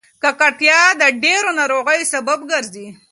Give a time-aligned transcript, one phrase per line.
[0.23, 2.87] ککړتیا د ډېرو ناروغیو سبب ګرځي.